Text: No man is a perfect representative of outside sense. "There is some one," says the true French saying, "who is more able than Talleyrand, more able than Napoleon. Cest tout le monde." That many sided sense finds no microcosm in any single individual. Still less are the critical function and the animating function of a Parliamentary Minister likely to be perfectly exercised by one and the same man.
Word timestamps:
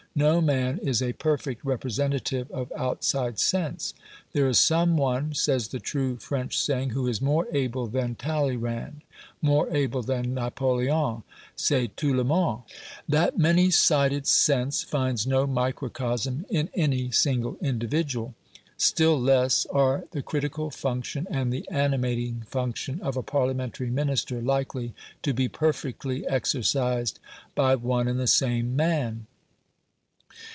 No 0.13 0.41
man 0.41 0.77
is 0.79 1.01
a 1.01 1.13
perfect 1.13 1.63
representative 1.63 2.51
of 2.51 2.69
outside 2.75 3.39
sense. 3.39 3.93
"There 4.33 4.49
is 4.49 4.59
some 4.59 4.97
one," 4.97 5.33
says 5.33 5.69
the 5.69 5.79
true 5.79 6.17
French 6.17 6.59
saying, 6.59 6.89
"who 6.89 7.07
is 7.07 7.21
more 7.21 7.47
able 7.53 7.87
than 7.87 8.15
Talleyrand, 8.15 9.03
more 9.41 9.69
able 9.73 10.01
than 10.03 10.33
Napoleon. 10.33 11.23
Cest 11.55 11.95
tout 11.95 12.11
le 12.13 12.25
monde." 12.25 12.63
That 13.07 13.37
many 13.37 13.71
sided 13.71 14.27
sense 14.27 14.83
finds 14.83 15.25
no 15.25 15.47
microcosm 15.47 16.45
in 16.49 16.69
any 16.73 17.09
single 17.11 17.57
individual. 17.61 18.33
Still 18.75 19.17
less 19.17 19.65
are 19.67 20.09
the 20.11 20.21
critical 20.21 20.71
function 20.71 21.25
and 21.31 21.53
the 21.53 21.65
animating 21.71 22.41
function 22.47 22.99
of 22.99 23.15
a 23.15 23.23
Parliamentary 23.23 23.89
Minister 23.89 24.41
likely 24.41 24.93
to 25.23 25.33
be 25.33 25.47
perfectly 25.47 26.27
exercised 26.27 27.17
by 27.55 27.75
one 27.75 28.09
and 28.09 28.19
the 28.19 28.27
same 28.27 28.75
man. 28.75 29.25